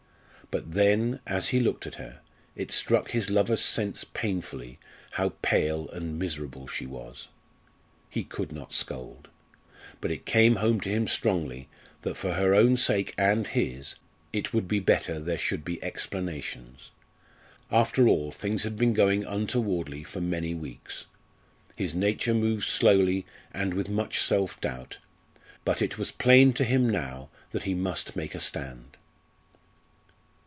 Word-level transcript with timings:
But 0.49 0.73
then, 0.73 1.21
as 1.25 1.47
he 1.49 1.61
looked 1.61 1.87
at 1.87 1.95
her, 1.95 2.19
it 2.57 2.73
struck 2.73 3.11
his 3.11 3.29
lover's 3.29 3.61
sense 3.61 4.03
painfully 4.03 4.79
how 5.11 5.29
pale 5.41 5.87
and 5.91 6.19
miserable 6.19 6.67
she 6.67 6.85
was. 6.85 7.29
He 8.09 8.25
could 8.25 8.51
not 8.51 8.73
scold! 8.73 9.29
But 10.01 10.11
it 10.11 10.25
came 10.25 10.57
home 10.57 10.81
to 10.81 10.89
him 10.89 11.07
strongly 11.07 11.69
that 12.01 12.17
for 12.17 12.33
her 12.33 12.53
own 12.53 12.75
sake 12.75 13.15
and 13.17 13.47
his 13.47 13.95
it 14.33 14.53
would 14.53 14.67
be 14.67 14.81
better 14.81 15.19
there 15.21 15.37
should 15.37 15.63
be 15.63 15.81
explanations. 15.81 16.91
After 17.71 18.05
all 18.09 18.29
things 18.33 18.63
had 18.63 18.75
been 18.75 18.91
going 18.91 19.23
untowardly 19.23 20.03
for 20.03 20.19
many 20.19 20.53
weeks. 20.53 21.05
His 21.77 21.95
nature 21.95 22.33
moved 22.33 22.65
slowly 22.67 23.25
and 23.53 23.73
with 23.73 23.87
much 23.87 24.19
self 24.21 24.59
doubt, 24.59 24.97
but 25.63 25.81
it 25.81 25.97
was 25.97 26.11
plain 26.11 26.51
to 26.55 26.65
him 26.65 26.89
now 26.89 27.29
that 27.51 27.63
he 27.63 27.73
must 27.73 28.17
make 28.17 28.35
a 28.35 28.41
stand. 28.41 28.97